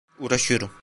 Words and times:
Uğraşıyorum. 0.19 0.71